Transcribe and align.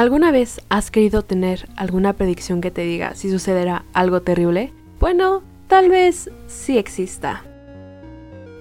¿Alguna 0.00 0.32
vez 0.32 0.62
has 0.70 0.90
querido 0.90 1.20
tener 1.20 1.68
alguna 1.76 2.14
predicción 2.14 2.62
que 2.62 2.70
te 2.70 2.80
diga 2.80 3.14
si 3.14 3.30
sucederá 3.30 3.84
algo 3.92 4.22
terrible? 4.22 4.72
Bueno, 4.98 5.42
tal 5.66 5.90
vez 5.90 6.30
sí 6.46 6.78
exista. 6.78 7.44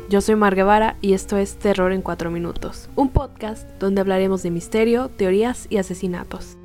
Yo 0.09 0.19
soy 0.19 0.35
Mar 0.35 0.53
Guevara 0.53 0.97
y 0.99 1.13
esto 1.13 1.37
es 1.37 1.55
Terror 1.55 1.93
en 1.93 2.01
4 2.01 2.29
Minutos, 2.29 2.89
un 2.97 3.07
podcast 3.07 3.69
donde 3.79 4.01
hablaremos 4.01 4.43
de 4.43 4.51
misterio, 4.51 5.07
teorías 5.07 5.67
y 5.69 5.77
asesinatos. 5.77 6.57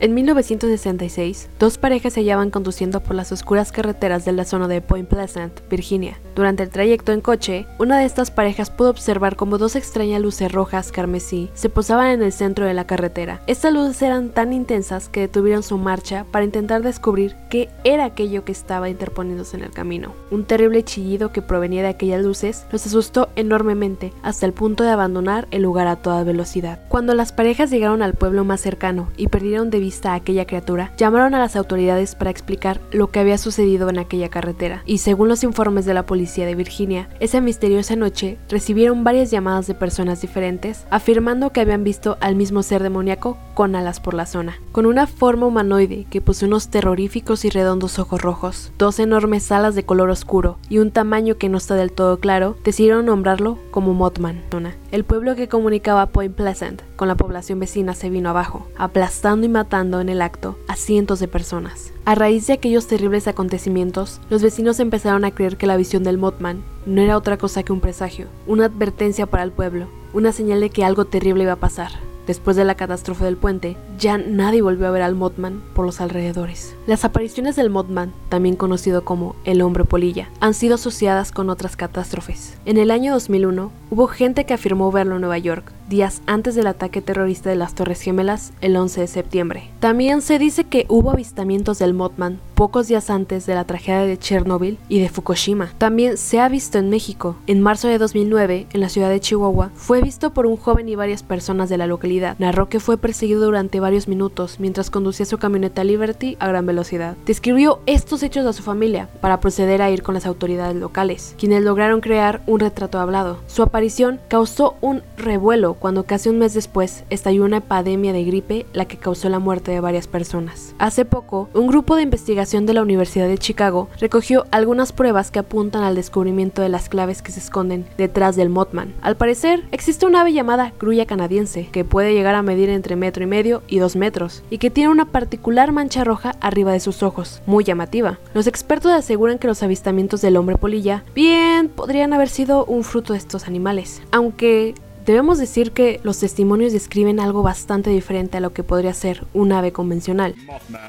En 0.00 0.14
1966, 0.14 1.48
dos 1.58 1.78
parejas 1.78 2.12
se 2.12 2.20
hallaban 2.20 2.50
conduciendo 2.50 3.00
por 3.00 3.14
las 3.14 3.32
oscuras 3.32 3.72
carreteras 3.72 4.24
de 4.24 4.32
la 4.32 4.44
zona 4.44 4.68
de 4.68 4.80
Point 4.80 5.08
Pleasant, 5.08 5.60
Virginia. 5.70 6.18
Durante 6.34 6.64
el 6.64 6.70
trayecto 6.70 7.12
en 7.12 7.20
coche, 7.20 7.66
una 7.78 7.98
de 7.98 8.04
estas 8.04 8.30
parejas 8.30 8.70
pudo 8.70 8.90
observar 8.90 9.36
como 9.36 9.56
dos 9.56 9.76
extrañas 9.76 10.20
luces 10.20 10.50
rojas 10.50 10.90
carmesí 10.90 11.48
se 11.54 11.68
posaban 11.68 12.08
en 12.08 12.22
el 12.22 12.32
centro 12.32 12.66
de 12.66 12.74
la 12.74 12.86
carretera. 12.86 13.42
Estas 13.46 13.72
luces 13.72 14.02
eran 14.02 14.30
tan 14.30 14.52
intensas 14.52 15.08
que 15.08 15.20
detuvieron 15.20 15.62
su 15.62 15.78
marcha 15.78 16.26
para 16.30 16.44
intentar 16.44 16.82
descubrir 16.82 17.36
qué 17.50 17.68
era 17.84 18.04
aquello 18.04 18.44
que 18.44 18.52
estaba 18.52 18.88
interponiéndose 18.88 19.56
en 19.56 19.64
el 19.64 19.70
camino. 19.70 20.12
Un 20.30 20.44
terrible 20.44 20.82
chillido 20.82 21.30
que 21.30 21.42
provenía 21.42 21.82
de 21.82 21.88
aquellas 21.88 22.24
luces 22.24 22.66
los 22.72 22.84
asustó 22.86 23.28
enormemente 23.36 24.12
hasta 24.22 24.46
el 24.46 24.52
punto 24.52 24.82
de 24.82 24.90
abandonar 24.90 25.46
el 25.50 25.62
lugar 25.62 25.86
a 25.86 25.96
toda 25.96 26.24
velocidad. 26.24 26.80
Cuando 26.88 27.14
las 27.14 27.32
parejas 27.32 27.70
llegaron 27.70 28.02
al 28.02 28.14
pueblo 28.14 28.44
más 28.44 28.60
cercano 28.60 29.08
y 29.16 29.28
perdieron 29.28 29.70
de 29.70 29.80
vista 29.84 30.12
a 30.12 30.14
aquella 30.14 30.46
criatura, 30.46 30.92
llamaron 30.96 31.34
a 31.34 31.38
las 31.38 31.56
autoridades 31.56 32.14
para 32.14 32.30
explicar 32.30 32.80
lo 32.90 33.10
que 33.10 33.20
había 33.20 33.36
sucedido 33.36 33.90
en 33.90 33.98
aquella 33.98 34.30
carretera. 34.30 34.82
Y 34.86 34.98
según 34.98 35.28
los 35.28 35.44
informes 35.44 35.84
de 35.84 35.92
la 35.92 36.06
policía 36.06 36.46
de 36.46 36.54
Virginia, 36.54 37.10
esa 37.20 37.42
misteriosa 37.42 37.96
noche 37.96 38.38
recibieron 38.48 39.04
varias 39.04 39.30
llamadas 39.30 39.66
de 39.66 39.74
personas 39.74 40.22
diferentes 40.22 40.86
afirmando 40.90 41.50
que 41.50 41.60
habían 41.60 41.84
visto 41.84 42.16
al 42.20 42.34
mismo 42.34 42.62
ser 42.62 42.82
demoníaco 42.82 43.36
con 43.54 43.76
alas 43.76 44.00
por 44.00 44.14
la 44.14 44.26
zona. 44.26 44.58
Con 44.72 44.86
una 44.86 45.06
forma 45.06 45.46
humanoide 45.46 46.06
que 46.10 46.20
posee 46.20 46.48
unos 46.48 46.68
terroríficos 46.68 47.44
y 47.44 47.50
redondos 47.50 47.98
ojos 47.98 48.20
rojos, 48.20 48.72
dos 48.78 48.98
enormes 48.98 49.50
alas 49.52 49.74
de 49.74 49.84
color 49.84 50.10
oscuro 50.10 50.58
y 50.68 50.78
un 50.78 50.90
tamaño 50.90 51.36
que 51.36 51.48
no 51.48 51.58
está 51.58 51.74
del 51.74 51.92
todo 51.92 52.18
claro, 52.18 52.56
decidieron 52.64 53.06
nombrarlo 53.06 53.58
como 53.70 53.94
Mothman. 53.94 54.42
El 54.90 55.04
pueblo 55.04 55.34
que 55.34 55.48
comunicaba 55.48 56.06
Point 56.06 56.34
Pleasant 56.34 56.82
con 56.96 57.08
la 57.08 57.16
población 57.16 57.58
vecina 57.58 57.94
se 57.94 58.10
vino 58.10 58.30
abajo, 58.30 58.66
aplastando 58.76 59.46
y 59.46 59.48
matando 59.48 60.00
en 60.00 60.08
el 60.08 60.22
acto 60.22 60.56
a 60.68 60.76
cientos 60.76 61.18
de 61.20 61.28
personas. 61.28 61.92
A 62.04 62.14
raíz 62.14 62.46
de 62.46 62.52
aquellos 62.52 62.86
terribles 62.86 63.26
acontecimientos, 63.26 64.20
los 64.30 64.42
vecinos 64.42 64.78
empezaron 64.80 65.24
a 65.24 65.30
creer 65.30 65.56
que 65.56 65.66
la 65.66 65.76
visión 65.76 66.04
del 66.04 66.18
Mothman 66.18 66.62
no 66.86 67.00
era 67.00 67.16
otra 67.16 67.38
cosa 67.38 67.62
que 67.62 67.72
un 67.72 67.80
presagio, 67.80 68.28
una 68.46 68.66
advertencia 68.66 69.26
para 69.26 69.42
el 69.42 69.52
pueblo, 69.52 69.86
una 70.12 70.32
señal 70.32 70.60
de 70.60 70.70
que 70.70 70.84
algo 70.84 71.06
terrible 71.06 71.44
iba 71.44 71.54
a 71.54 71.56
pasar. 71.56 71.90
Después 72.26 72.56
de 72.56 72.64
la 72.64 72.74
catástrofe 72.74 73.24
del 73.24 73.36
puente, 73.36 73.76
ya 73.98 74.16
nadie 74.16 74.62
volvió 74.62 74.86
a 74.86 74.90
ver 74.90 75.02
al 75.02 75.14
Mothman 75.14 75.62
por 75.74 75.84
los 75.84 76.00
alrededores. 76.00 76.74
Las 76.86 77.04
apariciones 77.04 77.56
del 77.56 77.70
Mothman, 77.70 78.12
también 78.28 78.56
conocido 78.56 79.04
como 79.04 79.36
el 79.44 79.60
hombre 79.60 79.84
polilla, 79.84 80.30
han 80.40 80.54
sido 80.54 80.76
asociadas 80.76 81.32
con 81.32 81.50
otras 81.50 81.76
catástrofes. 81.76 82.56
En 82.64 82.78
el 82.78 82.90
año 82.90 83.12
2001, 83.12 83.70
hubo 83.90 84.06
gente 84.06 84.46
que 84.46 84.54
afirmó 84.54 84.90
verlo 84.90 85.16
en 85.16 85.20
Nueva 85.20 85.38
York, 85.38 85.72
días 85.88 86.22
antes 86.26 86.54
del 86.54 86.66
ataque 86.66 87.02
terrorista 87.02 87.50
de 87.50 87.56
las 87.56 87.74
Torres 87.74 88.00
Gemelas 88.00 88.52
el 88.60 88.76
11 88.76 89.02
de 89.02 89.06
septiembre. 89.06 89.70
También 89.80 90.22
se 90.22 90.38
dice 90.38 90.64
que 90.64 90.86
hubo 90.88 91.10
avistamientos 91.10 91.78
del 91.78 91.94
Mothman 91.94 92.40
pocos 92.54 92.88
días 92.88 93.10
antes 93.10 93.46
de 93.46 93.54
la 93.54 93.64
tragedia 93.64 94.06
de 94.06 94.18
Chernobyl 94.18 94.78
y 94.88 95.00
de 95.00 95.08
Fukushima. 95.08 95.72
También 95.76 96.16
se 96.16 96.40
ha 96.40 96.48
visto 96.48 96.78
en 96.78 96.88
México. 96.88 97.36
En 97.46 97.60
marzo 97.60 97.88
de 97.88 97.98
2009, 97.98 98.68
en 98.72 98.80
la 98.80 98.88
ciudad 98.88 99.10
de 99.10 99.20
Chihuahua, 99.20 99.70
fue 99.74 100.00
visto 100.00 100.32
por 100.32 100.46
un 100.46 100.56
joven 100.56 100.88
y 100.88 100.94
varias 100.94 101.22
personas 101.22 101.68
de 101.68 101.78
la 101.78 101.86
localidad. 101.86 102.36
Narró 102.38 102.68
que 102.68 102.80
fue 102.80 102.96
perseguido 102.96 103.44
durante 103.44 103.80
varios 103.80 104.08
minutos 104.08 104.60
mientras 104.60 104.90
conducía 104.90 105.26
su 105.26 105.38
camioneta 105.38 105.84
Liberty 105.84 106.36
a 106.38 106.48
gran 106.48 106.64
velocidad. 106.64 107.16
Describió 107.26 107.80
estos 107.86 108.22
hechos 108.22 108.46
a 108.46 108.52
su 108.52 108.62
familia 108.62 109.08
para 109.20 109.40
proceder 109.40 109.82
a 109.82 109.90
ir 109.90 110.02
con 110.02 110.14
las 110.14 110.26
autoridades 110.26 110.76
locales, 110.76 111.34
quienes 111.38 111.62
lograron 111.62 112.00
crear 112.00 112.42
un 112.46 112.60
retrato 112.60 112.98
hablado. 112.98 113.38
Su 113.46 113.62
aparición 113.62 114.20
causó 114.28 114.76
un 114.80 115.02
revuelo 115.16 115.73
cuando 115.74 116.04
casi 116.04 116.28
un 116.28 116.38
mes 116.38 116.54
después 116.54 117.04
estalló 117.10 117.44
una 117.44 117.58
epidemia 117.58 118.12
de 118.12 118.24
gripe 118.24 118.66
la 118.72 118.84
que 118.86 118.96
causó 118.96 119.28
la 119.28 119.38
muerte 119.38 119.70
de 119.70 119.80
varias 119.80 120.06
personas. 120.06 120.74
Hace 120.78 121.04
poco, 121.04 121.48
un 121.54 121.66
grupo 121.66 121.96
de 121.96 122.02
investigación 122.02 122.66
de 122.66 122.74
la 122.74 122.82
Universidad 122.82 123.28
de 123.28 123.38
Chicago 123.38 123.88
recogió 123.98 124.46
algunas 124.50 124.92
pruebas 124.92 125.30
que 125.30 125.38
apuntan 125.38 125.82
al 125.82 125.94
descubrimiento 125.94 126.62
de 126.62 126.68
las 126.68 126.88
claves 126.88 127.22
que 127.22 127.32
se 127.32 127.40
esconden 127.40 127.86
detrás 127.96 128.36
del 128.36 128.50
Mothman. 128.50 128.94
Al 129.02 129.16
parecer, 129.16 129.64
existe 129.72 130.06
un 130.06 130.16
ave 130.16 130.32
llamada 130.32 130.72
grulla 130.78 131.06
canadiense 131.06 131.68
que 131.70 131.84
puede 131.84 132.14
llegar 132.14 132.34
a 132.34 132.42
medir 132.42 132.68
entre 132.68 132.96
metro 132.96 133.24
y 133.24 133.26
medio 133.26 133.62
y 133.68 133.78
dos 133.78 133.96
metros 133.96 134.42
y 134.50 134.58
que 134.58 134.70
tiene 134.70 134.90
una 134.90 135.06
particular 135.06 135.72
mancha 135.72 136.04
roja 136.04 136.34
arriba 136.40 136.72
de 136.72 136.80
sus 136.80 137.02
ojos, 137.02 137.42
muy 137.46 137.64
llamativa. 137.64 138.18
Los 138.34 138.46
expertos 138.46 138.92
aseguran 138.92 139.38
que 139.38 139.48
los 139.48 139.62
avistamientos 139.62 140.20
del 140.20 140.36
hombre 140.36 140.56
polilla 140.56 141.04
bien 141.14 141.68
podrían 141.68 142.12
haber 142.12 142.28
sido 142.28 142.64
un 142.64 142.84
fruto 142.84 143.12
de 143.12 143.18
estos 143.18 143.46
animales, 143.46 144.02
aunque 144.10 144.74
Debemos 145.04 145.38
decir 145.38 145.72
que 145.72 146.00
los 146.02 146.18
testimonios 146.18 146.72
describen 146.72 147.20
algo 147.20 147.42
bastante 147.42 147.90
diferente 147.90 148.38
a 148.38 148.40
lo 148.40 148.54
que 148.54 148.62
podría 148.62 148.94
ser 148.94 149.26
un 149.34 149.52
ave 149.52 149.70
convencional. 149.70 150.34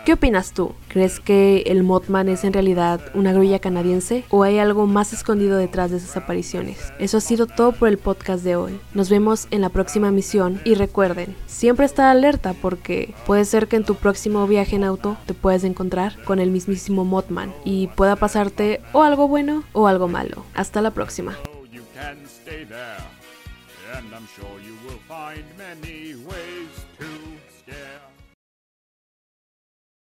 ¿Qué 0.05 0.13
opinas 0.13 0.53
tú? 0.53 0.71
¿Crees 0.87 1.19
que 1.19 1.63
el 1.65 1.83
Mothman 1.83 2.29
es 2.29 2.45
en 2.45 2.53
realidad 2.53 3.01
una 3.13 3.33
grulla 3.33 3.59
canadiense 3.59 4.23
o 4.29 4.43
hay 4.43 4.57
algo 4.57 4.87
más 4.87 5.11
escondido 5.11 5.57
detrás 5.57 5.91
de 5.91 5.97
esas 5.97 6.15
apariciones? 6.15 6.93
Eso 6.97 7.17
ha 7.17 7.21
sido 7.21 7.45
todo 7.45 7.73
por 7.73 7.89
el 7.89 7.97
podcast 7.97 8.45
de 8.45 8.55
hoy. 8.55 8.79
Nos 8.93 9.09
vemos 9.09 9.49
en 9.51 9.59
la 9.59 9.69
próxima 9.69 10.11
misión 10.11 10.61
y 10.63 10.75
recuerden, 10.75 11.35
siempre 11.45 11.85
estar 11.85 12.07
alerta 12.07 12.53
porque 12.53 13.13
puede 13.25 13.43
ser 13.43 13.67
que 13.67 13.75
en 13.75 13.83
tu 13.83 13.95
próximo 13.95 14.47
viaje 14.47 14.77
en 14.77 14.85
auto 14.85 15.17
te 15.25 15.33
puedas 15.33 15.65
encontrar 15.65 16.23
con 16.23 16.39
el 16.39 16.51
mismísimo 16.51 17.03
Mothman 17.03 17.53
y 17.65 17.87
pueda 17.87 18.15
pasarte 18.15 18.79
o 18.93 19.03
algo 19.03 19.27
bueno 19.27 19.65
o 19.73 19.87
algo 19.87 20.07
malo. 20.07 20.45
Hasta 20.53 20.81
la 20.81 20.91
próxima. 20.91 21.35
And 23.93 24.13
I'm 24.13 24.27
sure 24.27 24.59
you 24.63 24.75
will 24.85 24.99
find 25.07 25.43
many 25.57 26.15
ways 26.15 26.85
to 26.99 27.07
scare. 27.59 28.01